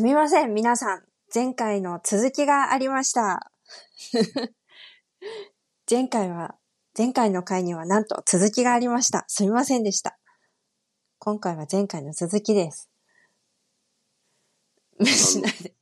[0.00, 1.02] すみません、皆さん。
[1.34, 3.52] 前回の続きがありました。
[5.90, 6.56] 前回は、
[6.96, 9.26] 前回の回にはなんと続きがありました。
[9.28, 10.18] すみませんでした。
[11.18, 12.88] 今回は前回の続きです。
[14.98, 15.74] 無視しないで。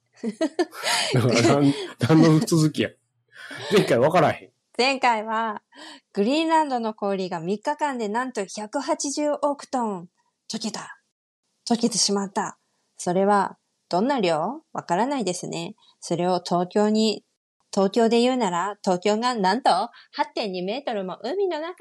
[1.14, 2.91] だから何、何の続きや。
[3.73, 4.53] 前回分からへん。
[4.77, 5.62] 前回は、
[6.12, 10.09] グリーンランドの氷が3日間でなんと180億トン
[10.50, 10.98] 溶けた。
[11.64, 12.59] 溶けてしまった。
[12.96, 14.62] それは、どんな量？
[14.73, 15.74] わからないですね。
[16.01, 17.24] それを東京に、
[17.73, 21.74] 東京で言うなら、東京がなんと？8.2メートルも海の中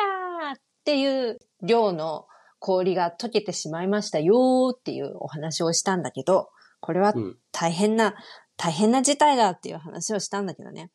[0.53, 2.27] っていう量の
[2.59, 7.37] 氷が溶けてしまいましたよーっていうお話をしたんだけど、これはうん。
[7.51, 8.15] 大変な、
[8.55, 10.91] 大変な事態だっていう話をしたんだけどね。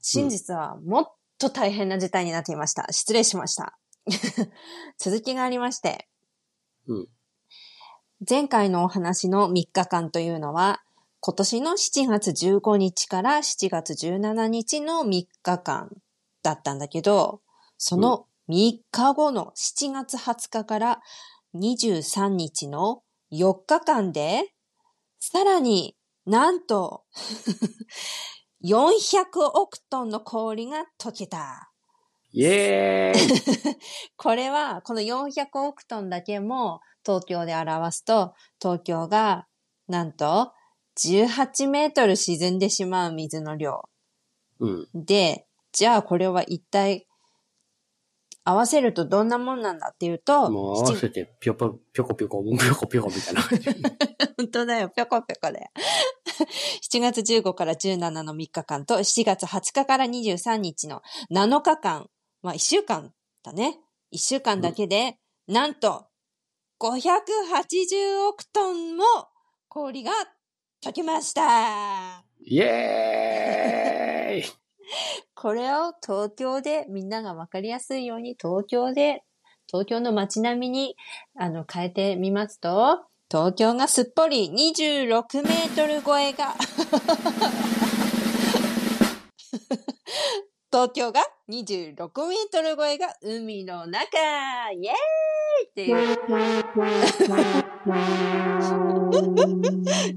[0.00, 2.86] 真実はもっと大変な事態になっていました。
[2.90, 3.78] 失礼しました。
[4.98, 6.08] 続きがありまして。
[6.86, 7.08] うん
[8.28, 10.80] 前回のお話の3日間というのは、
[11.18, 15.90] 今年の7月15日から7月17日の3日間
[16.44, 17.40] だったんだけど、
[17.78, 21.00] その3日後の7月20日から
[21.56, 23.02] 23日の
[23.32, 24.52] 4日間で、
[25.18, 27.02] さらになんと
[28.64, 31.71] 400億トンの氷が溶けた。
[32.32, 33.76] イエーイ
[34.16, 39.46] これは、この400億トンだけも東京で表すと、東京が
[39.88, 40.52] なんと
[40.98, 43.88] 18メートル沈んでしまう水の量。
[44.60, 44.88] うん。
[44.94, 47.06] で、じゃあこれは一体
[48.44, 53.70] 合わせるとどんなもんなんだっていうと、もう合わせて、ぴょぽ、ぴょこぴょこ、ぴょこぴょこみたいな感じ。
[54.36, 55.70] 本当だよ、ぴょこぴょこだよ。
[56.92, 62.08] 7月15から17の3日間と7月20日から23日の7日間、
[62.42, 63.12] まあ1週間
[63.44, 63.78] だね。
[64.12, 66.06] 1週間だけで、なんと
[66.80, 69.04] 580億トンも
[69.68, 70.10] 氷が
[70.84, 72.24] 溶けました。
[72.40, 74.62] イエーイ
[75.34, 79.22] これを東京でみんながわかりやすいように東京で、
[79.68, 80.96] 東京の街並みに
[81.36, 86.56] あの変えてみますと、東京がすっぽり26メートル超えが、
[90.72, 91.94] 東京が26
[92.28, 94.08] メートル超えが海の中
[94.72, 94.94] イエー
[95.64, 95.96] イっていう。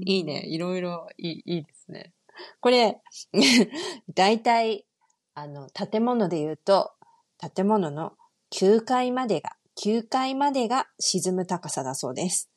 [0.06, 0.46] いいね。
[0.46, 2.14] いろいろいいいいですね。
[2.60, 3.02] これ、
[4.14, 4.86] 大体、
[5.34, 6.92] あの、建物で言うと、
[7.54, 8.14] 建物の
[8.50, 12.50] 9階までが、9階までが沈む高さだそうです。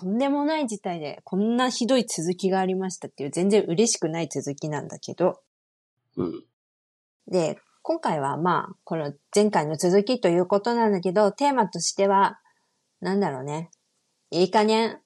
[0.00, 5.42] とんでもない事態で、こんなひどい続きがありましたっていう、全然嬉しくない続きなんだけど、
[6.16, 6.42] うん。
[7.28, 12.40] で、今回はまあ、この前回の続きということなんだけど、テーマとしては、
[13.02, 13.70] なんだろうね。
[14.30, 15.02] いい加減、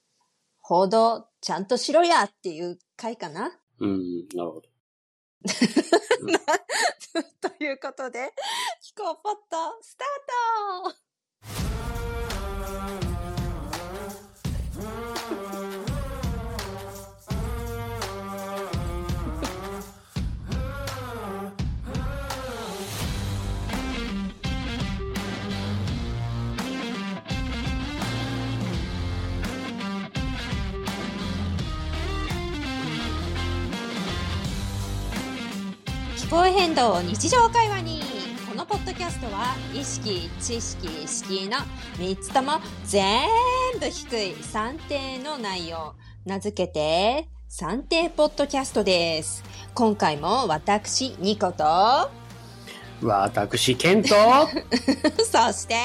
[0.60, 3.50] 報道、ちゃんとしろやっていう回かな
[3.80, 4.28] うん。
[4.32, 4.68] なるほど。
[7.40, 8.32] ということで、
[8.80, 10.06] 気候ポット、スター
[13.00, 13.03] ト
[36.34, 38.00] 気候変動を日常会話に
[38.50, 41.58] このポッドキャストは意識、知識、敷居の
[41.98, 43.22] 3つとも全
[43.78, 45.94] 部低い算定の内容。
[46.26, 49.44] 名付けて算定ポッドキャストです。
[49.74, 52.10] 今回も私ニコと。
[53.00, 54.08] 私、ケント。
[55.22, 55.76] そして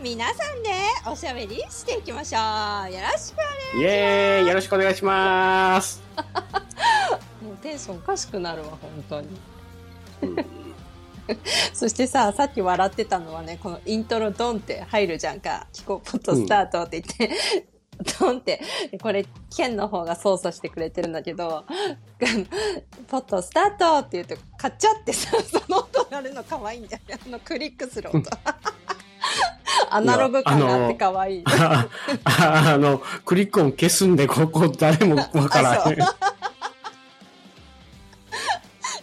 [0.00, 0.70] 皆さんで
[1.10, 2.38] おしゃべりしていきましょ
[2.88, 2.92] う。
[2.92, 4.46] よろしくイエーイ。
[4.46, 6.00] よろしくお願いします。
[7.42, 9.26] もうテンションおかしくなるわ本当に。
[9.26, 9.51] うん
[11.72, 15.66] そしてさ、さっき笑ってたのはね、このイントロドンって入るじゃんか。
[15.72, 17.30] キコポットスタートって言って、
[18.18, 18.60] ドンって、
[19.00, 19.24] これ、
[19.54, 21.64] ケンの方が操作してくれてるんだけど、
[23.08, 27.18] ポットスタートって言うと、カチャってさ、その音鳴るの可愛いんだよね。
[27.26, 28.22] あの、クリックする音。
[29.90, 31.44] アナログ感があって可愛い。
[31.46, 31.88] あ
[32.24, 35.96] あの、クリック音消すんで、ここ誰もわからへん。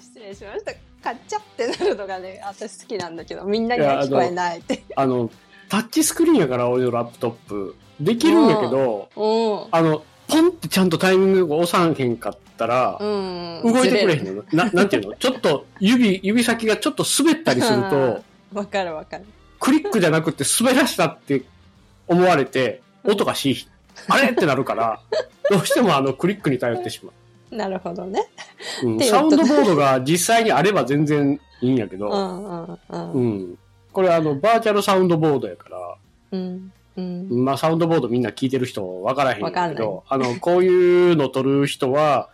[0.02, 0.89] 失礼しました。
[1.10, 4.84] カチャってなるのがね、 私好きなんだけど、みんなには聞こえないって。
[4.96, 5.32] あの、
[5.68, 7.76] タッチスクリーンやから、俺のラップトップ。
[8.00, 9.68] できるんやけど、うん。
[9.72, 13.62] あの、ポンってちゃんとタイミングを押さんへんかったら、うん。
[13.64, 14.44] 動いてくれへずんの。
[14.54, 15.16] な、なんていうの？
[15.18, 18.24] ちょっと指、指先がちょっと滑ったりすると、
[18.54, 19.26] わかるわかる。
[19.60, 21.44] クリックじゃなくて滑らしたって
[22.08, 23.68] 思われて、音がしい。
[24.08, 24.30] あれ？
[24.30, 25.02] ってなるから、
[25.50, 27.12] どうしてもあのクリックに頼ってしま
[27.52, 28.28] なるほどね。
[28.84, 28.90] う。
[28.90, 32.80] うん、サウンドボードが実際にあれば全然いいんやけど、うんうんう。
[32.90, 33.58] うんん。
[33.92, 35.96] これあの、バーチャルサウンドボードやから、
[36.32, 36.72] うん。
[36.98, 37.46] うん。
[37.46, 42.30] まあサウンドボードみんな聞いてる人わからへんけど、あの、こういうの撮る人は、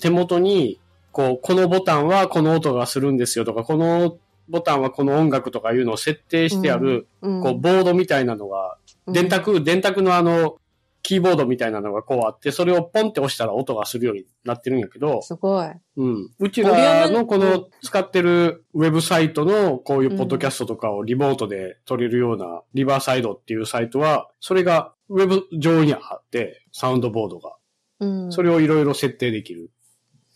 [0.00, 0.78] 手元に、
[1.12, 4.18] こう、このボタンはこの音がするんですよとか、この
[4.48, 8.76] ボタンはこの音楽とかいうのを設定してある、うんこう、ボードみたいなのが、
[9.06, 10.56] 電卓、電卓のあの、
[11.02, 15.70] キーボードみたいなのがこうあって、それをポンって押したら音がするようになってるんやけど、すごい。
[15.96, 16.30] うん。
[16.38, 27.56] うちらのこの使ってるウェブサイトのこういうポッドキャストとかをリモートで撮れるようなリバーサイドっていうサイトは、それがウェブ上にあって、サウンドボードが。
[28.00, 28.32] うん。
[28.32, 29.70] それをいろいろ設定できる。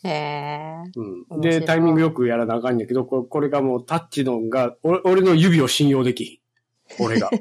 [0.04, 0.82] へえ。
[1.30, 1.40] うん。
[1.40, 7.04] で、タイミングよくやらなあかんやけど、ここれがもうタッチのが、俺俺の指を信用できひん。
[7.04, 7.30] 俺が。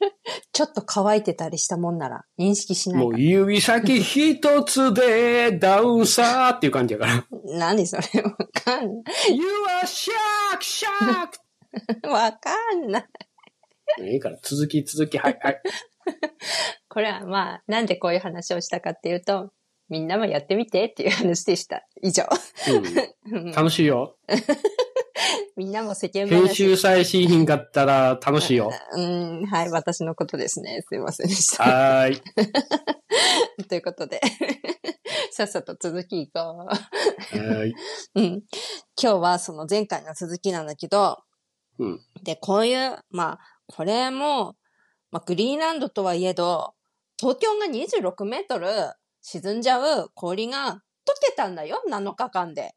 [0.52, 7.16] ちょっと乾いてたりしたもんなら認識しないかもう指先一つでダウンサーっていう感じやから。
[7.16, 7.24] ら。
[7.44, 8.90] 何それわかん
[9.32, 11.48] You are shark, shark!
[12.04, 12.08] ない。
[12.10, 14.12] わかんない。
[14.12, 15.62] いいから、続き続き、はい、はい。
[16.88, 19.50] これはまあ、なんでこういう話をしたかっていうと、
[19.88, 21.86] みんなもやってみてっていう話でした。
[22.02, 22.24] 以上。
[23.30, 24.16] うん、うん楽しいよ。
[25.56, 26.54] みんなも世間編話。
[26.54, 28.72] 集さえしひんかったら楽しいよ。
[28.92, 30.82] うん、はい、私のことですね。
[30.88, 31.64] すいませんでした。
[31.64, 32.22] はーい。
[33.68, 34.20] ということで、
[35.32, 37.70] さっさと続きいこはーい。
[37.70, 37.74] う。
[38.14, 38.42] うん。
[39.00, 41.18] 今日はその前回の続きなんだけど、
[41.78, 42.00] うん。
[42.22, 44.56] で、こういう、まあ、これも、
[45.10, 46.74] まあ、グリーンランドとはいえど、
[47.18, 48.68] 東京が26メートル
[49.22, 52.74] 沈んじゃう氷が溶けたんだよ、7日間で。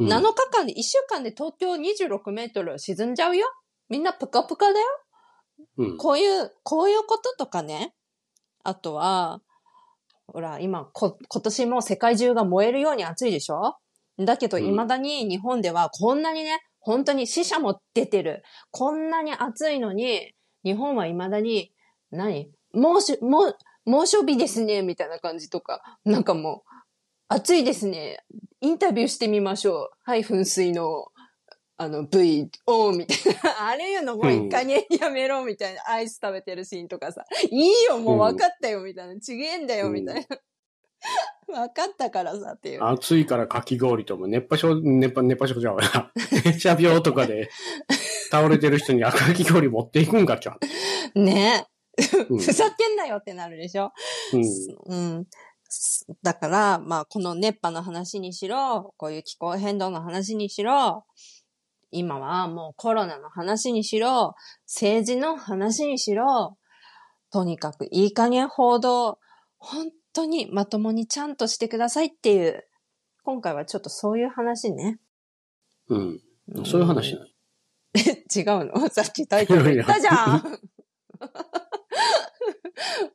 [0.00, 3.46] うん 7日間で、1週間で東京26メートル沈んじゃうよ。
[3.88, 4.86] みんなぷかぷかだよ。
[5.78, 5.96] うん。
[5.96, 7.94] こういう、こういうこととかね。
[8.64, 9.40] あとは、
[10.26, 13.76] ほら、今、こ、今年も世界中が燃えるように暑いでしょ？
[14.18, 18.42] だけど、うん未だに日本ではこんなにね、本当に死者も出てる。
[18.70, 21.72] こんなに暑いのに、日本は未だに、
[22.10, 22.50] 何？
[22.72, 23.54] 猛暑、猛、
[23.84, 25.98] 猛暑日ですね、みたいな感じとか。
[26.04, 26.70] なんかもう、
[27.28, 28.18] 暑いですね。
[28.66, 29.90] インタビューしてみましょう。
[30.02, 31.06] はい、噴水の、
[31.76, 33.68] あの、V、O みたいな。
[33.70, 35.82] あれいうのもう一回にやめろ、みたいな。
[35.88, 37.24] アイス食べてるシーンとかさ。
[37.48, 39.20] いいよ、もう分かったよ、みたいな。
[39.20, 40.38] ちげえんだよ、みたいな。
[41.46, 42.84] 分かったからさ、っていう。
[42.84, 46.12] 暑いからかき氷とも、熱波症、熱波、熱波症じゃうわな。
[46.44, 47.50] 熱射病とかで
[48.32, 50.58] 倒れてる人に赤き氷持っていくんかっちゃ
[51.14, 51.68] ね
[52.28, 52.34] う。
[52.34, 53.92] うんふざけんなよってなるでしょ
[54.32, 54.44] うん。
[54.86, 55.26] うん。
[55.76, 61.04] すだから、まあ、この熱波の話にしろ、こういう気候変動の話にしろ、
[61.90, 64.34] 今はもうコロナの話にしろ、
[64.66, 66.56] 政治の話にしろ、
[67.30, 69.18] とにかくいい加減報道、
[69.58, 72.66] 本当にまともにちゃんとしてくださいっていう、
[73.22, 74.98] 今回はちょっとそういう話ね。
[75.88, 76.20] うん。
[76.64, 77.32] そういう話ない。
[78.34, 78.88] 違うの？
[78.90, 80.42] さっきタイトル言ったじゃん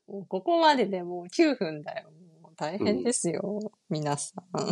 [0.08, 2.10] もうここまででもう9分だよ。
[2.62, 3.60] 大変ですよ、
[3.90, 4.44] 皆さん。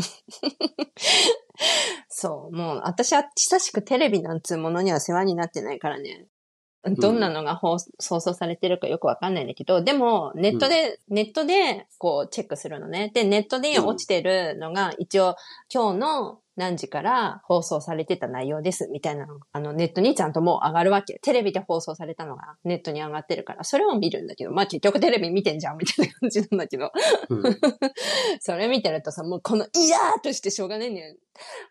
[2.07, 6.27] そう、もう私は久しくテレビなんつうものには世話になってないからね。
[6.85, 13.11] どんなのが放放送されてるかよくわかんないんだけど、でも、ネットで、ネットで、こう、チェックするのね。
[13.13, 15.35] で、ネットで落ちてるのが、一応、
[15.73, 21.19] 今日の何時から放送されてた内容です、みたいなのが、あの、ネットにちゃんともう上がるわけ。
[21.21, 26.91] テレビで放送されたのがネットに上がってるから、それを見るんだけど、まあ結局テレビ見てんじゃん、みたいな感じなんだけど。
[27.29, 27.43] うん。
[28.39, 31.17] それ見てるとさ、もうこの、いやーとしてしょうがねえねん。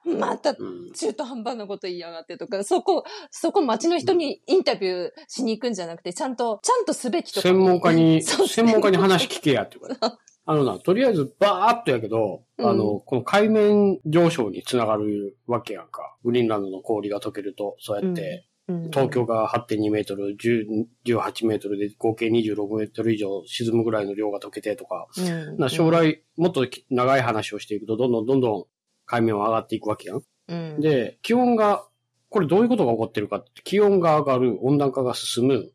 [0.04, 0.92] またうん。
[0.92, 7.48] 中途半端なこと言いやがってとか、そこ、そこ街の人にインタビューしに行くんじゃなくて、ちゃんと、ちゃんとすべきとか。
[7.48, 10.18] 専門家に、 専門家に話聞けやって言われた。
[10.50, 12.66] あのな、とりあえずバーっとやけど、うん。
[12.66, 16.16] あの、この海面上昇につながるわけやんか。
[16.24, 18.90] グリーンランドの氷が溶けると、そうやって、うん。
[18.90, 25.58] 東京が8.2メートル、10 18メートルで合計26メートル以上沈むぐらいの量が溶けてとか、うん。
[25.58, 28.64] な将来、もっと長い話をしていくと、どんどんどんどん
[29.08, 30.22] 海面は上がっていくわけやん。
[30.48, 31.84] うん、で、気温が、
[32.28, 35.72] これどういうことが起こってるかって、気温が上がる、温暖化が進む。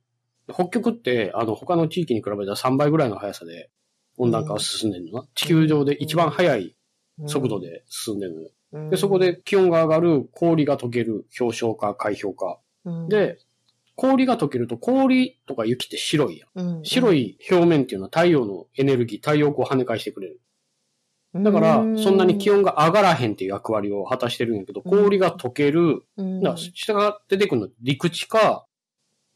[0.48, 3.72] 北極って、あの、他の地域に比べたら3倍ぐらいの速さで
[4.18, 5.28] 温暖化は進んでるのな。
[5.34, 6.76] 地球上で一番速い
[7.28, 8.50] 速度で進んでるのよ。
[8.74, 12.60] うん、で、そこで気温が上がる、氷が溶ける、氷晶化、海氷化。
[12.86, 13.40] うん、で、
[13.96, 16.78] 氷が溶けると、氷とか雪って白いやん。
[16.78, 20.40] うん、白い表面っていうのは太陽のエネルギー、太陽光を跳ね返してくれる。
[21.36, 28.66] だから、そんなに気温が上がらへんっていう役割を果たしてるんやけど、氷が溶ける、温だから下が出てくるのは陸地か、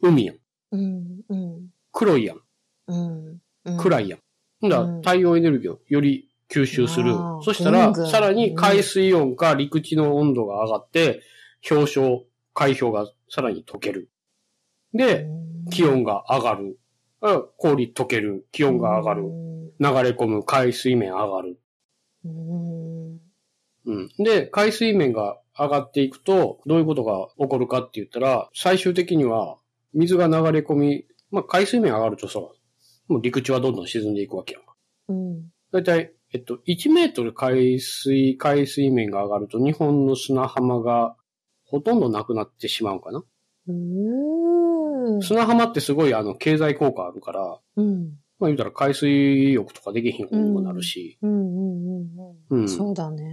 [0.02, 0.36] 海やん。
[0.72, 2.42] うん、うん、黒いやん。
[2.88, 4.70] うん、暗いやん。
[4.70, 7.14] だ太陽エネルギーをより吸収する。
[7.44, 11.22] そしたらさらに海水温か陸地の温度が上がって、
[11.68, 12.24] 氷床、
[12.54, 14.10] 海氷がさらに溶ける。
[14.94, 15.28] で、
[15.72, 16.80] 気温が上がる。
[17.22, 18.48] あ氷溶ける。
[18.52, 19.24] 気温が上がる。
[19.24, 19.30] 流
[19.80, 20.44] れ込む。
[20.44, 21.60] 海水面上がる。
[23.86, 23.98] うん。
[23.98, 24.10] うん。
[24.24, 29.58] で、海水面が上がっていくと、どういうことが起こるかって言ったら、最終的には、
[29.94, 32.40] 水が流れ込み、まあ、海水面上がるとさ、
[33.08, 34.76] もう陸地はどんどん沈んでいくわけやんか。
[35.10, 35.52] うん。
[35.72, 41.16] だいたい、えっと、1メートル海水、海水面が上がると、日本の砂浜が
[41.66, 43.24] ほとんどなくなってしまうかな。
[43.68, 45.22] うん。
[45.22, 48.14] 砂浜ってすごいあの、経済効果あるから、うん。
[48.40, 52.70] まあ言うたら海水浴とかできひんことにもなるし、うんうんうんううんん。
[52.70, 53.24] そうだね。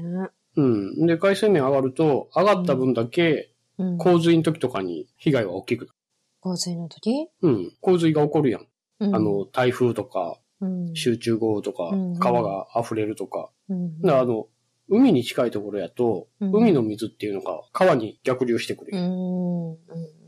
[0.56, 1.06] うん。
[1.06, 3.98] で、海水面上がると、上がった分だけ、うん。
[3.98, 5.98] 洪水の時とかに被害は大きくなる。
[6.40, 7.28] 洪水の時？
[7.42, 7.72] うん。
[7.80, 8.66] 洪水が起こるやん。
[9.00, 10.94] うんあの、台風とか、うん。
[10.94, 13.50] 集中豪雨とかうん、川が溢れるとか。
[13.68, 14.00] うん。
[14.00, 14.46] だからあの、
[14.88, 19.10] 海に近いところやと、うん海の水っていうのが川に逆流してくるうやん。
[19.10, 19.70] ん。
[19.72, 19.76] うん。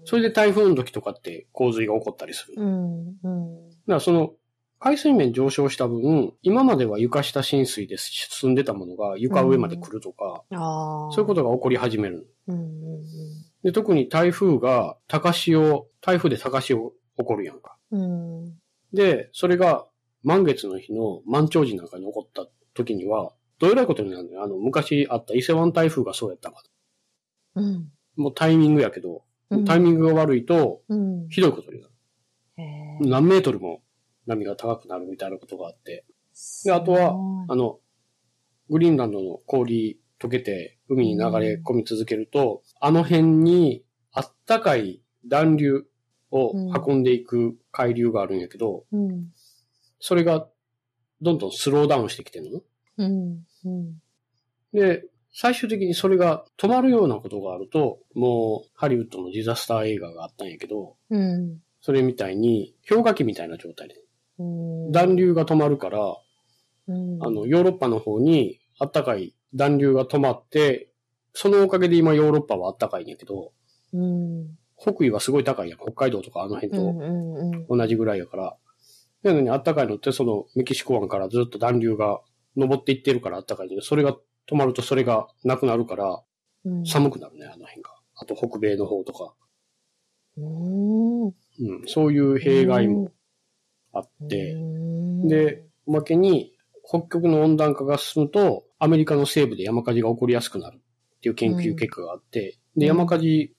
[0.04, 2.56] それで台風の時とかって洪水が起こったりする。
[2.56, 3.16] だかうん。
[3.22, 3.70] うん。
[3.86, 4.32] らその、
[4.78, 11.12] 海水面上昇した分、今までは床下浸水で進んでたものが床上まで来るとか、ああ。
[11.12, 12.28] そういうことが起こり始める。
[12.46, 12.66] うんうん
[13.62, 17.76] で、特に台風が高潮、台風で高潮起こるやんか。
[17.90, 18.44] うん。
[18.44, 18.54] うん。
[18.92, 19.86] で、それが
[20.22, 24.44] 満月の日の満潮時なんかに起こった時には、どういうらいことになるのよ。
[24.44, 26.62] あの、昔あった伊勢湾台風がそうやったか
[27.56, 27.88] うん。
[28.16, 31.28] もうタイミングやけど、うんタイミングが悪いと、うん。
[31.28, 31.92] ひどいことになる。
[33.00, 33.82] 何メートルも
[34.26, 36.04] 波が高くなるみたいなことがあって。
[36.64, 37.16] で、あとは、
[37.48, 37.78] あの、
[38.68, 45.86] グリーンランドの氷溶けて海に流れ込み続けると、あの辺にあったかい暖流
[46.30, 46.52] を
[46.86, 49.28] 運んでいく海流があるんやけど、うん。
[50.00, 50.48] それが
[51.20, 52.60] どんどんスローダウンしてきてるの。
[52.98, 53.46] うん。
[53.64, 54.02] うん。
[54.72, 61.58] で、最終的にそれが止まるようなことがあると、もうハリウッドのディザスター映画があったんやけど、うん。
[61.80, 64.02] それみたいに氷河期みたいな状態で、うん。
[64.38, 66.16] 暖流が止まるから、
[66.88, 67.22] うん。
[67.22, 70.90] あの、ヨーロッパの方にあったかい暖流が止まって、
[71.32, 73.52] そのおかげで今ヨーロッパはあったかいんやけど、
[73.92, 74.56] うん。
[74.78, 75.78] 北緯はすごい高いやん。
[75.78, 77.74] 北海道とかあの辺と。
[77.74, 78.56] 同じぐらいやから。
[79.22, 82.20] なのにあったかいのってそのメキシコ湾からずっと暖流が
[82.56, 84.16] 登っていってるからあったかいんだけど、それが
[84.48, 86.22] 止まるとそれがなくなるから
[86.64, 86.84] うん。
[86.84, 87.90] 寒くなるね、あの辺が。
[88.16, 89.34] あと北米の方とか。
[90.36, 91.26] うん。
[91.26, 91.32] うん、
[91.86, 93.10] そういう弊害も
[93.96, 94.56] あって、
[95.24, 96.52] で、おまけに
[96.86, 103.54] 北極の温暖化が進むと、アメリカの西部で山火事が起こりやすくなるっていう研究結果があって、で、山火事、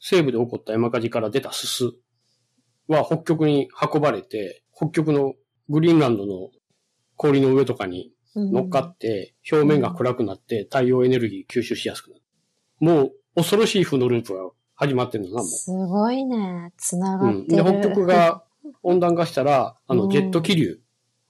[0.00, 1.92] 西部で起こった山火事から出たすす
[2.88, 5.34] は北極に運ばれて、北極の
[5.68, 6.50] グリーンランドの
[7.16, 12.22] 氷の上とかに乗っかって、表面が暗くなって太陽エネルギー吸収しやすくなる。
[12.80, 16.72] もう恐ろしい負のループが始まってるんだな、もすごいね。
[16.76, 17.26] つなう。
[17.26, 17.46] うん。
[17.46, 17.80] で、がってる。
[17.80, 18.44] 北極が
[18.82, 20.10] 温暖化したら、あの、うん。
[20.10, 20.80] ジェット気流、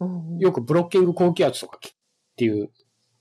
[0.01, 1.93] うん、よくブロッキング高気圧とかきっ
[2.37, 2.71] ていう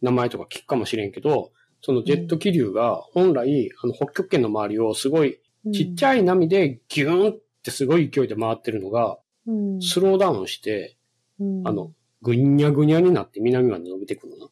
[0.02, 1.52] 名前とか聞くかもしれんけど、
[1.82, 5.40] そのジェット気流が本来、あの、北極圏の周りをすごい
[5.74, 10.98] ちっちゃい波でギューンってすごい勢いで回ってるのが、うん、スローダウンして、
[11.40, 11.68] うん。
[11.68, 11.92] あの、
[12.22, 14.52] ぐにゃぐにゃになって南まで伸びてくるのな。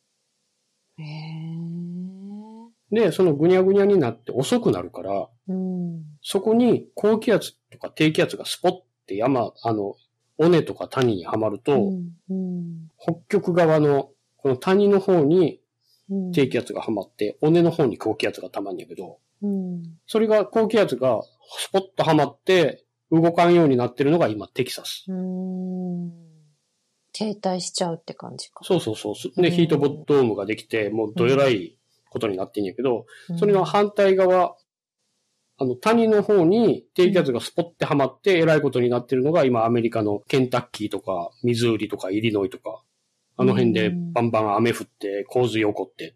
[0.97, 2.95] へー。
[2.95, 6.03] で、そのぐにゃぐにゃになって遅くなるから、うん。
[6.21, 8.71] そこに高気圧とか低気圧がスポッ
[9.09, 9.95] て山、あの、
[10.37, 15.61] 尾根とか谷にはまると、うんうん北極側のこの谷の方に
[16.09, 21.21] うん低気圧がはまって、尾根の方に高気圧がたまんやけど、うんそれが高気圧が
[21.57, 25.05] スポッとはまって動かんようになってるのが今テキサス。
[25.07, 26.11] うん
[27.11, 28.59] 停滞しちゃうって感じか。
[28.63, 29.13] そうそうそう。
[29.35, 31.77] うんで、ヒートボッドームができて、もうどえらい
[32.09, 33.05] ことになってんやけど、
[33.37, 34.55] それのは反対側、
[35.61, 42.81] あの、谷の方に低気圧がスポッてはまって、えらいことになってるのが、今アメリカのケンタッキーとか、ミズーリとか、イリノイとか、
[43.35, 46.15] あの辺でうんバンバン雨降って、洪水起こって。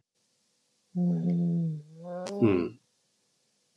[0.95, 1.81] うん
[2.41, 2.79] うん。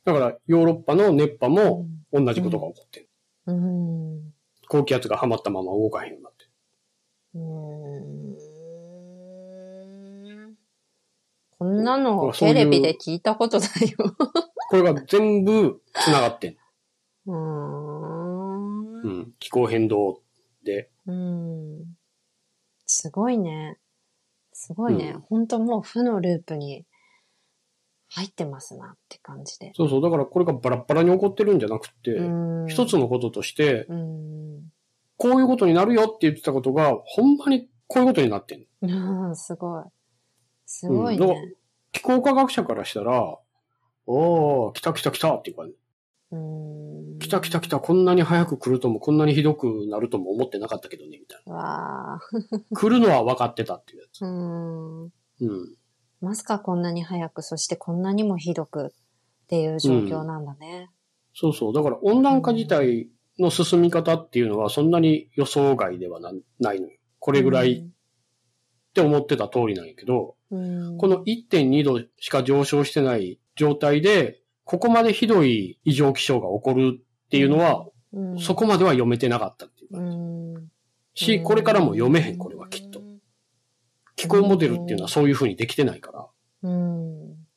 [0.05, 3.09] だから、ヨーロッパの熱波も同じことが起こってる。
[3.47, 4.33] うん
[4.69, 6.51] 高気圧がはまったまま動かへんようになってる。
[7.35, 7.39] う
[10.53, 10.57] ん
[11.59, 14.15] こんなのテレビで聞いたことないよ。
[14.69, 16.57] これが全部繋がってん。
[17.27, 19.33] うーんうん。
[19.39, 20.21] 気候変動
[20.63, 20.89] で。
[21.05, 21.97] うん。
[22.85, 23.77] すごいね。
[24.53, 25.13] すごいね。
[25.15, 26.85] うんほんともう負のループに
[28.09, 29.71] 入ってますなって感じで。
[29.75, 30.01] そうそう。
[30.01, 32.23] だからこれがバラッバラに起こってるんじゃなくて、う
[32.65, 34.71] ん一つのこととして、うん。
[35.17, 39.27] こういうことになるよって言ってたことが、ほんまにこういうことになってんの。
[39.27, 39.83] うん、すごい。
[40.65, 41.55] すごいうんね。
[41.91, 43.37] 気候科学者からしたら、
[44.07, 45.75] おー、来た来た来たっていう感じ。
[46.31, 47.19] うん。
[47.19, 52.19] 来た来た来た、こんなに早く来るとも、こんなにひどくなるとも思ってなかったけどね、みたいわあ。
[52.51, 52.61] な。
[52.73, 54.21] 来るのは分かってたっていうやつ。
[54.23, 55.03] うん。
[55.03, 55.11] うん。
[56.21, 58.89] まさかこんなに早く、そしてこんなにもひどくっ
[59.47, 60.89] ていう状況なんだね。
[61.33, 61.73] そうそう。
[61.73, 63.09] だから温暖化自体
[63.39, 66.97] の進み方っていうのはそんなに予想外ではなないのよ。
[67.19, 70.59] これぐらいって思ってた通りなんやけど、う
[70.93, 70.97] ん。
[70.97, 79.99] この1.2度しか上昇してない状態で、ここまでひどい異常気象が起こるっていうのは、うん、そこまでは読めてなかったっていうか。
[79.99, 80.71] うん。
[81.13, 83.01] し、これからも読めへん、これはきっと。
[84.15, 86.27] 気候モデルっていうのはそういう風にできてないから。
[86.63, 87.47] うん。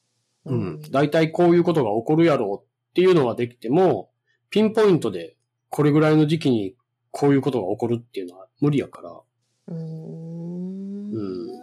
[0.46, 0.80] うん。
[0.90, 4.10] 大体こういうことが起こるやろうっていうのはできても、
[4.50, 5.36] ピンポイントで
[5.68, 6.74] これぐらいの時期に
[7.10, 9.20] こういうことが起こるっていうのは無理やから。
[9.68, 11.12] うん。
[11.12, 11.60] うん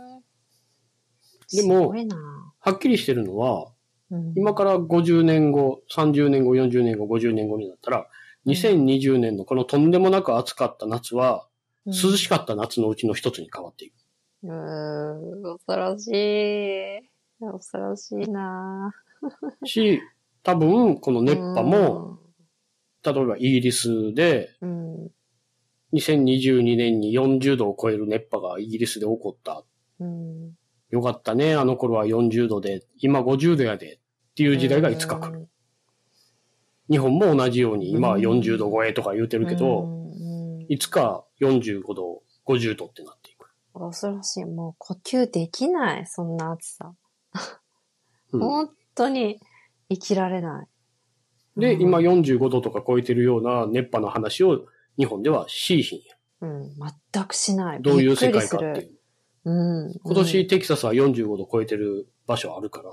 [1.48, 1.94] すでも。
[2.60, 3.72] はっきりしてるのは、
[4.12, 8.08] うん今から50年後、30年後、40年後、50年後になったら、
[8.46, 11.48] 2020年のこのとんでもなく暑かった夏は、
[11.86, 13.96] 涼しかった夏のうちの一つに変わっていく。
[14.44, 17.10] うーん、恐ろしい。
[17.40, 18.94] 恐ろしいな
[19.66, 20.02] し、
[20.44, 22.20] 多分、この熱波も、、
[23.04, 25.12] 例えばイギリスで、うん、
[25.94, 29.54] 2022年に40度を超える熱波がイギリスで起こった。
[29.54, 29.64] うん。
[30.98, 34.00] よかったね、あの頃は40度で、今50度やで、っ
[34.36, 35.40] ていう時代がいつか来る。
[35.42, 35.48] る
[36.90, 43.50] 日本も同じように、今は40度超えとか言うてるけど、うん、いつか45度、50度ってなっていく。
[43.74, 44.46] 恐ろしい。
[44.46, 46.08] もう呼吸できない。
[46.08, 46.94] そんな暑さ。
[48.32, 49.40] うん本当に
[49.90, 50.68] 生きられない。
[51.60, 54.66] で、うん今45度とか超えてるような熱波の話を
[54.98, 56.16] 日本ではしいひんや。
[56.42, 56.74] うん、
[57.14, 57.82] 全くしない。
[57.82, 58.97] どういう世界かっていう。
[59.48, 59.94] うん。
[60.04, 62.90] 今年テキサスは45度超えてる場所あるから。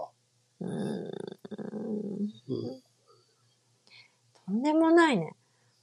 [0.61, 1.09] うん、うん
[2.49, 2.83] うん
[4.47, 5.35] とんでもないね。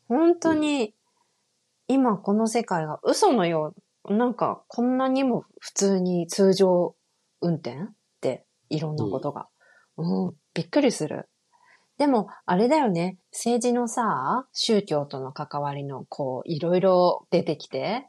[0.08, 0.93] 本当に、
[1.88, 3.74] 今この世界が嘘のよ
[4.06, 6.96] う、なんかこんなにも普通に通常
[7.41, 7.78] 運転っ
[8.22, 9.48] ていろんなことが。
[9.98, 11.28] うん、びっくりする。
[11.98, 13.17] でも、あれだよね。
[13.34, 18.08] 政治のさ、宗教との関わりの、こう、いろいろ出てきて、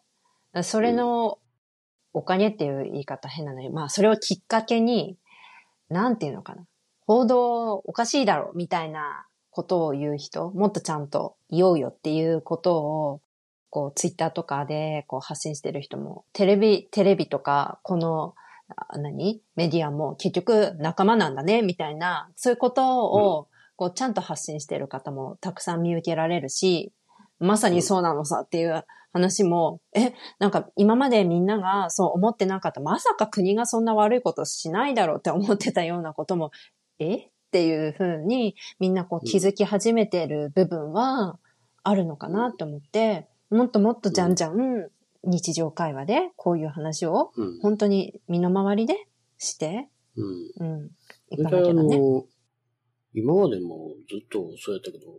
[0.63, 1.39] それの
[2.13, 5.17] おかげっていう言い方変なのに、まあ、それをきっかけに、
[5.89, 6.65] なんていうのかな。
[7.07, 13.21] 報道おかしいだろ、みたいなことを言う人、もっとちゃんと言おうよっていうことを、
[13.71, 18.35] こう、ツイッターとかで、こう、発信してる人も、テレビ、テレビとか、この、
[18.77, 19.43] あ何？
[19.57, 26.93] メディアも結局仲間なんだね、みたいな、そういうことを、こう、ちゃんと発信してる方もたくさん見受けられるし、
[27.39, 32.81] まさにそうなのさっていう話も、え、なんか今までみんながそう思ってなかった。
[32.81, 36.51] まさか国がそんな悪いことしないだろうって思ってたようなことも、
[36.99, 37.15] え？
[37.17, 41.39] っていうふうにみんなこう気づき始めてる部分は
[41.83, 44.89] あるのかなって思って、もっともっとじゃんじゃん
[45.23, 47.61] 日常会話でこういう話をうん。
[47.61, 50.77] 本当に身の回りでして、うん。
[50.77, 50.91] うん、
[51.29, 51.99] いかなきゃだね？
[51.99, 52.25] の、
[53.13, 55.13] 今までもずっとそうやったけど、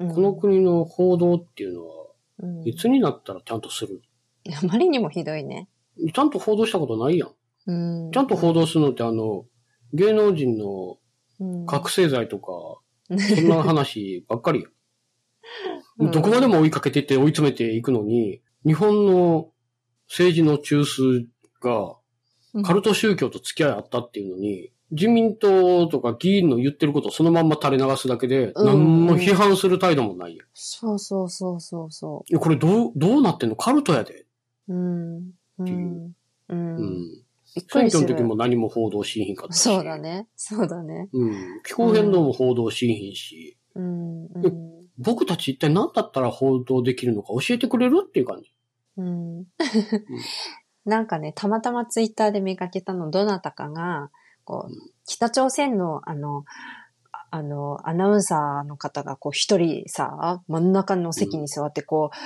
[0.00, 2.06] うんこの国の報道っていうのは、
[2.38, 4.02] うんいつになったらちゃんとする？
[4.62, 5.68] あまりにもひどいね。
[6.14, 7.30] ちゃんと報道したことないやん。
[7.68, 9.44] うん、ちゃんと報道するのってあの、
[9.92, 10.98] 芸能人の
[11.40, 12.80] うん覚醒剤とか、
[13.18, 14.68] そんな話ばっかりや。
[15.98, 19.52] うんどこまでも追いかけてって追い詰めていくのに、日本の
[20.08, 21.26] 政治の中枢
[21.60, 21.96] が
[22.62, 30.46] カルト宗教と付き合いあったっていうのに、自民党とか議員の言ってることをそのまんま垂れ流すだけで、うん何も批判する態度もないやん。
[30.54, 33.56] そうそうそうそうそいやこれどう、どうなってんの？
[33.56, 34.26] カルトやで。
[34.68, 34.74] う。
[34.74, 35.16] うん。
[35.58, 35.64] う。
[35.64, 36.14] ていうん
[36.48, 36.76] うん。
[36.76, 37.24] うん。
[37.46, 37.86] 選。
[37.86, 39.60] 挙の時も何も報道しひんかったし。
[39.60, 39.98] そうだ。
[39.98, 40.28] ね。
[40.36, 41.08] そうだね。
[41.12, 41.32] うん。
[41.64, 44.26] 気候変動も報道しひんし、うん。
[44.26, 44.86] うん。
[44.98, 48.02] 僕たち一体何だったら報道できるのか教えてくれる？
[48.06, 48.52] っていう感じ。
[48.98, 49.44] うん。
[50.86, 54.10] なんかね、たまたまツイッターで見かけたの、どなたかが、
[54.46, 54.72] こう、
[55.04, 56.44] 北朝鮮の、あの、
[57.12, 62.16] ああの、アナウンサーの方が、こう、一人さ、真ん中の席に座って、こう、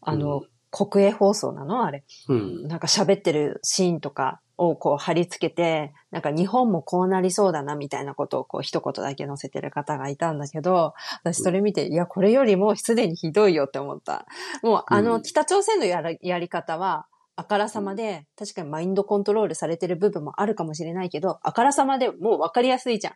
[0.00, 1.84] あの、国営放送なの？
[1.84, 2.04] あれ。
[2.28, 2.68] うん。
[2.68, 14.26] なんか喋ってるシーンとかをこう貼り付けて、なんか日本もこうなりそうだなみたいなことをこう一言だけ載せてる方がいたんだけど、私それ見て、いや、これよりもすでにひどいよって思った。
[14.62, 23.14] もうあの、うん北朝鮮のやり方は、あからさまで、確かにマインドコントロールされてる部分もあるかもしれないけど、あからさまでもう分かりやすいじゃん。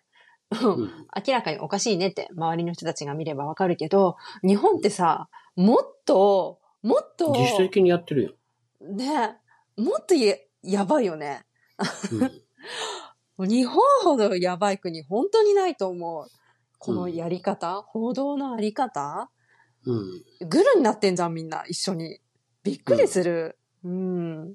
[0.63, 0.91] うん
[1.27, 8.33] 明らかにおかしいねって周りの人たちが見ればわかるけど、日本ってさ、もっともっと、自主的にやってるよ。
[8.81, 9.37] ね、
[9.77, 11.45] もっとややばいよね。
[13.39, 13.49] うん。
[13.49, 16.29] 日本ほどやばい国本当にないと思う。
[16.79, 19.31] このやり方、報道のあり方
[19.85, 20.25] うん。
[20.49, 22.21] グルになってんじゃん、みんな、一緒に。
[22.63, 23.59] びっくりする。
[23.85, 24.55] うん。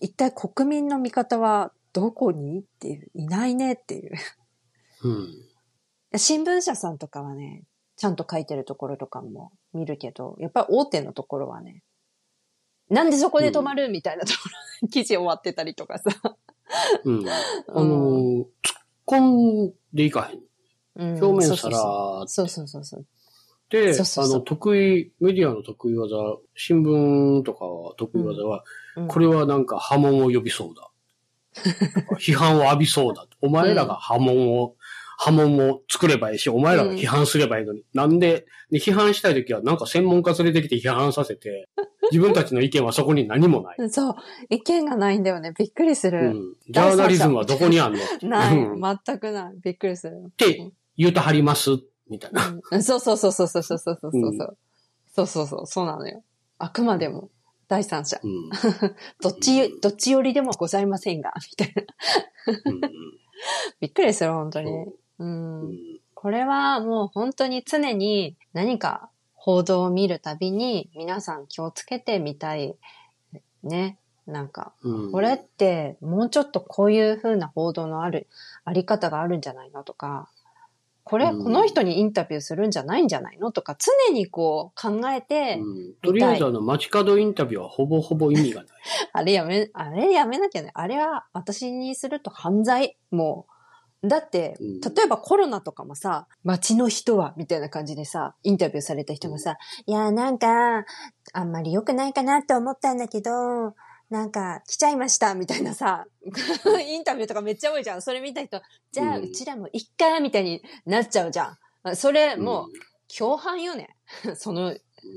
[0.00, 2.60] 一体国民の味方はどこに？
[2.60, 4.12] っていう、いないねっていう。
[5.04, 5.34] うん。
[6.16, 7.64] 新聞社さんとかはね、
[7.96, 11.82] ちゃんと書いてるところとかも見るけど、やっぱり大手のところはね、
[12.88, 14.38] なんでそこで止まるみたいなとこ
[14.82, 16.10] ろ、記事終わってたりとかさ。
[17.04, 17.24] うん。
[17.68, 18.46] あのー、突っ
[19.06, 20.38] 込んでいかへん。
[20.38, 20.44] うん
[20.96, 21.76] 表面さら
[22.28, 23.06] そうそうそうそう。
[23.74, 26.16] で、そうそうそうあの、得意、メディアの得意技、
[26.56, 28.58] 新聞とかは得意技は、
[28.96, 30.88] うんこれはなんか波紋を呼びそうだ。
[32.20, 33.26] 批判を浴びそうだ。
[33.40, 34.76] お前らが波紋を、
[35.18, 37.82] 波紋を作ればいいし、お前らが批判すればいいのに。
[37.92, 41.68] なんで、で批判したいときはなんか専門家連れてきて批判させて、
[42.12, 43.90] 自分たちの意見はそこに何もない。
[43.90, 44.14] そう。
[44.50, 45.52] 意見がないんだよね。
[45.58, 46.30] びっくりすうる。
[46.30, 46.54] ん。
[46.68, 47.98] ジャーナリズムはどこにあんの？
[48.28, 48.56] ない。
[48.56, 49.54] うん全くない。
[49.60, 50.22] びっくりする。
[50.28, 51.70] って言うと張ります
[52.08, 52.82] みたいな。
[52.82, 54.10] そうそうそうそうそうそうそうそう。
[54.12, 54.38] うん
[55.14, 55.66] そうそうそう。
[55.66, 56.24] そうなのよ。
[56.58, 57.30] あくまでも
[57.68, 58.18] 第三者。
[58.22, 58.50] うん。
[59.22, 61.74] どっち、どっち寄りでもございませんが、みたい
[62.82, 62.88] な。
[63.80, 64.72] びっくりする、本当に。
[65.18, 65.24] う。
[65.24, 65.78] ん
[66.14, 72.74] これはもう本当に常に何か報道を見るたびに皆さん気をつけてみたい。
[73.62, 73.98] ね。
[74.26, 74.72] なんか、
[75.12, 78.26] これってもうちょっとこういう風な報道のある、
[78.64, 80.30] あり方があるんじゃないのとか、
[81.04, 83.52] これ、うんこの人にインタビューするんじゃないんじゃないの？
[83.52, 83.76] とか、
[84.08, 88.70] 常にこう考えて、うんとりあえずあの、街角インタビューはほぼほぼ意味がない。
[89.12, 90.70] あれやめ、あれやめなきゃね。
[90.74, 92.96] あれは私にすると犯罪。
[93.10, 93.54] もう。
[94.08, 100.84] だって、うん例えばコロナとかもさ、街の人は、みたいな感じでさ、インタビューされた人がさ、いや、なんか、
[101.32, 103.74] あんまり良くないかなって思ったんだけど、
[104.10, 106.06] なんか、来ちゃいました、みたいなさ、
[106.86, 108.02] インタビューとかめっちゃ多いじゃん。
[108.02, 108.60] それ見た人、
[108.92, 111.96] じゃあ、うんうちらも一回、みたいになっちゃうじゃん。
[111.96, 112.68] それ、もう、
[113.16, 113.96] 共犯よね。
[114.36, 114.76] その、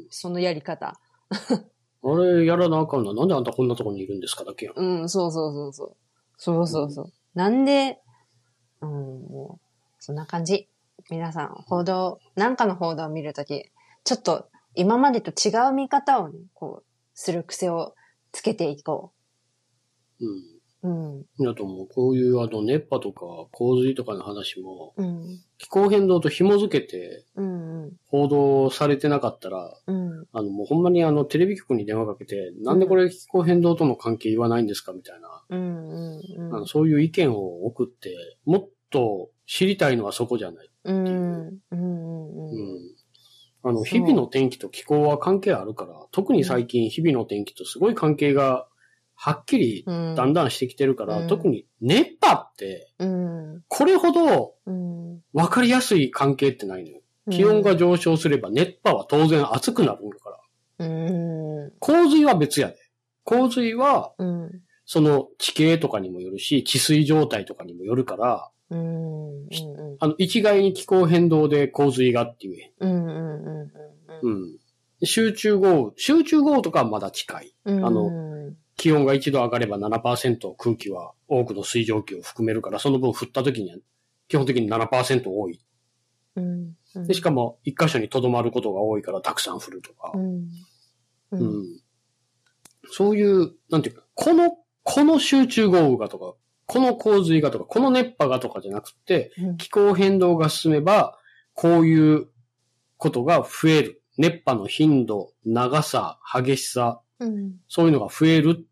[0.10, 1.00] そのやり方。
[2.04, 3.14] うん、あれやらなあかんの？
[3.14, 4.76] なんであんたこんなとこにいるんですかだけやん。
[4.76, 5.96] うん、そうそうそうそう。
[6.38, 7.12] そうそうそう。
[7.36, 8.00] なんで、
[8.82, 9.66] うん、もう、
[10.00, 10.70] そんな感じ。
[11.10, 13.72] 皆さん、報道、なんかの報道を見るとき、
[14.04, 17.96] ちょっと今までと違う見方をね、こう、する癖を
[18.38, 19.14] つけていこ
[20.20, 20.28] うん。
[20.84, 21.24] う。
[21.40, 21.88] うん、だと思う。
[21.88, 23.22] こういうあの熱波とか
[23.52, 40.70] 洪水とかの話もうん、気候変動と紐づけてうん、うん報道されてなかったら、うん、あのもうほんまにあのテレビ局に電話かけて、なんでこれ気候変動との関係言わないんですかみたいな、うん、うん、あのそういう意見を送って、もっと知りたいのはそこじゃない。
[40.84, 42.97] うん、うん、うん、ううん、ん。
[43.68, 48.68] あの、日々の天気と気候は関係あるから、特に最近日々の天気とすごい関係が
[49.20, 51.28] はっきりうん、だんだんしてきてるから、うん。
[51.28, 57.02] 特に熱波って、うん、これほどうん、分かりやすい関係ってないのよ。
[57.32, 60.30] 気温が上昇すれば熱波は当然暑くなるんだか
[60.80, 60.86] ら。
[60.86, 62.78] うん、洪水は別やで。
[63.24, 69.48] 洪水は、うん、その地形とかにもよるし、治水状態とかにもよるから、うん、うん、
[70.00, 72.72] あの、一概に気候変動で洪水がっていう。
[72.80, 73.72] うん、うん、うん、
[74.22, 74.58] うん。
[75.04, 75.92] 集中豪雨。
[75.96, 77.56] 集中豪雨とかはまだ近い。
[77.66, 83.78] うん、あの気温が一度上がれば7%空気は多くの水蒸気を含めるから、その分降った時には
[84.28, 85.60] 基本的に7%多い。
[86.36, 86.76] うん、
[87.08, 90.18] で、しかも一箇所に留まることが多いからたくさん降るとかう。
[90.18, 90.50] ん、う、
[91.32, 91.82] うんん。
[92.92, 96.36] そういう、なんていうか、この、この集中豪雨がとか、
[96.68, 101.18] この洪水がとか、この熱波がとかじゃなくて、うん気候変動が進めば、
[101.54, 102.28] こういう
[102.98, 104.04] ことが増える。
[104.20, 108.64] 熱波の頻度、長さ、激しさ、うん、そういうのが増えるっ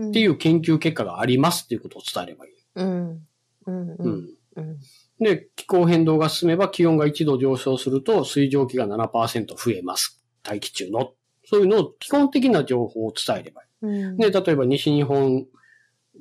[0.00, 2.52] っていう研究結果がありますっていうことを伝えればいい。
[2.76, 3.26] うん、
[3.66, 4.28] うん、ううん、ん。
[4.56, 4.78] うん、
[5.20, 10.22] で、気候変動が進めば気温が1度上昇すると水蒸気が7%増えます。
[10.42, 11.12] 大気中の。
[11.44, 14.14] そういうのを基本的な情報を伝えればいうん。
[14.14, 14.18] い。
[14.18, 15.46] で、例えば西日本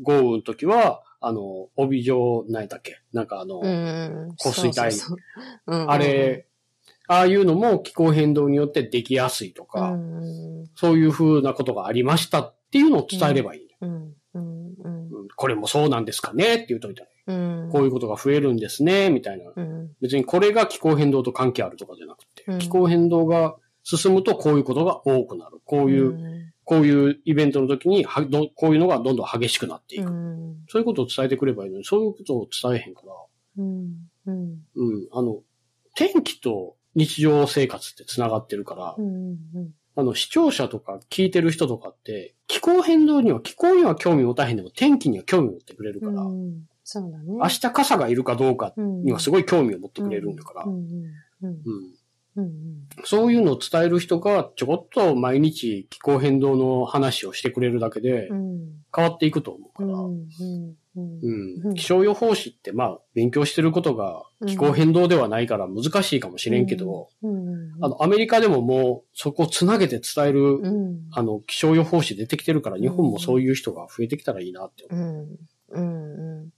[0.01, 2.99] 豪雨の時は、あの、帯状、何やったっけ？
[3.13, 4.91] なんかあの、うん、降水帯。
[5.67, 6.47] あれ、
[7.07, 13.61] ああいうのも気候変動によってできやすいとうか、ん、そういう風なことがありましたっていうのを伝えればいい。
[15.35, 16.55] これもそうなんですかね？
[16.55, 19.51] って言うといたら、うん、こういうことが増えるんですね、みたいな。
[19.55, 22.59] うん、別にこれが気候変動と関係あるとかじゃなくて、うん。
[22.59, 25.59] 気候変動が進むとこういうことが多くなる。
[25.65, 30.09] こういう、うこういうイベントの時にはど、こういうのがどんどん激しくなっていく。
[30.09, 33.13] ん、そういうことを伝えてくればいいのに、そういうことを伝えへんから、
[33.57, 35.39] うん、うん、うん、あの、
[35.95, 39.37] 天気と日常生活って繋がってるから、うん、
[39.95, 46.67] あの、視聴者とか聞いてる人とかって、気候変動には、気候には興味持たへんでも天気には興味持ってくれるから、うん。
[46.83, 47.33] そうだね。
[47.33, 50.81] 明日傘がいるかどうかににはすごい興味を持ってくれるんだから、うん
[53.03, 58.81] そういうのを伝える人がちょこっと毎日気候変動の話をしてくれるだけでうん。
[58.93, 71.07] 変わっていくと思うから、うん気象予報士ってまあ勉強してることが気候変動ではないから難しいかもしれんけど、あのアメリカでももうそこをつなげて伝える、うん。
[71.13, 75.05] あの気象予報士出てきてるから日本もそういう人が増えてきたらいいなって思う。
[75.05, 75.37] ん。
[75.69, 76.51] うん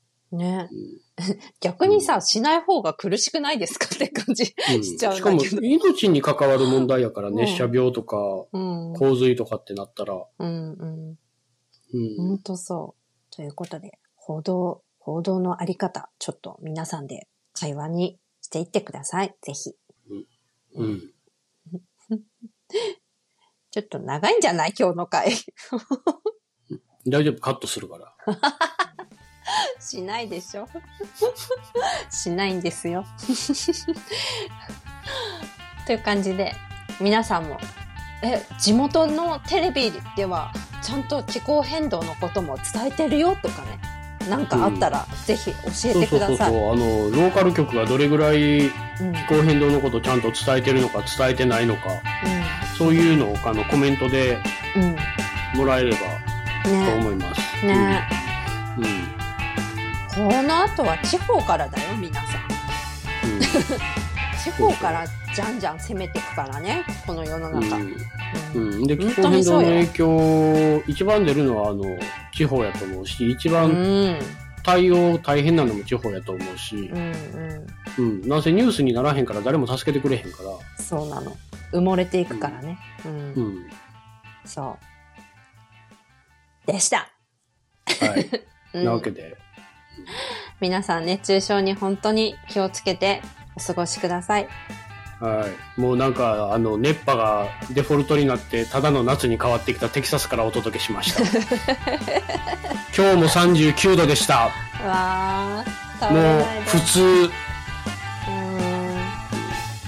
[1.20, 1.34] うんねう。
[1.34, 4.54] うん逆にさ、しない方が苦しくないですかって感じ。
[4.76, 8.18] うんしちゃうんしかも命に関わる問題やからうん熱射病とか
[8.52, 8.94] うん。
[8.96, 11.18] 洪水とかってなったら、うんうん。
[11.94, 13.36] うんほんとそう。
[13.36, 19.36] ということで、報道、報道のあり方、ちょっと皆さんで会話にしていってください。
[19.42, 19.76] ぜひ。
[20.76, 21.14] うん
[23.72, 24.74] ちょっと長いんじゃない？
[24.78, 25.32] 今日の回。
[27.08, 28.16] 大丈夫、カットするから。
[29.80, 30.68] しないでしょ
[32.10, 33.06] しないんですよ。
[35.86, 36.56] という感じで、
[37.00, 37.60] 皆さんも、
[38.22, 43.80] え、地元のテレビでは、ちゃんと気候変動のことも伝えてるよとかね、
[44.30, 46.38] なんかあったら、ぜひ教えてください。
[46.38, 46.72] そうそうそう。
[46.72, 48.68] あの、ローカル局がどれぐらい
[49.00, 51.90] うん気候変動のことをちゃんと伝えてるのか伝えてないのか、
[52.78, 54.38] そういうのをあのコメントで
[54.76, 54.84] うん。
[54.84, 54.98] うん。
[55.56, 55.98] もらえれば
[56.64, 56.94] とね。
[56.94, 57.66] 思います。
[57.66, 58.08] ね。
[58.78, 58.86] うん。
[58.86, 59.03] うん。
[60.16, 62.54] この後は地方からだよ、皆さん。
[64.44, 67.78] 地方からじゃんじゃん攻めていくからね、この世の中。
[67.78, 67.96] うん。
[68.54, 68.84] うんうん。
[68.88, 71.84] で、気本候変動の影響、一番出るのは、あの、
[72.34, 73.74] 地方やと思うし、一番う
[74.10, 74.20] ん。
[74.64, 77.68] 対応大変なのも地方やと思うしう、んうん。
[77.98, 78.28] うん。
[78.30, 81.36] なんせニュースにならへんから誰も助けてくれへんから、そうなの。
[81.74, 82.78] 埋もれていくからね。
[83.06, 83.34] うん。
[83.34, 83.70] うん。
[84.46, 84.78] そ
[86.68, 86.72] う。
[86.72, 87.10] でした。
[88.00, 88.30] はい。
[88.74, 89.38] うんなわけで、
[90.60, 93.22] 皆さん熱中症に本当に気をつけて
[93.56, 94.48] お過ごしください。
[95.20, 95.80] はい。
[95.80, 101.22] もうなんか、あの、熱波がデフォルトになって、ただの夏に変わってきたテキサスからお届けしました。
[102.96, 104.50] 今日も39度でした。
[104.84, 106.46] うわー、倒もう。
[106.66, 107.02] 普通。
[107.02, 108.94] うーん。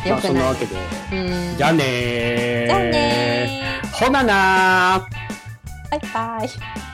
[0.09, 0.21] まあ。
[0.21, 0.75] そんなわけで。
[1.11, 1.15] う
[1.53, 1.57] ん。
[1.57, 2.65] じゃあねー。
[2.67, 3.91] じゃあねー。
[3.91, 5.25] ほななー。
[5.91, 6.84] バイバイ。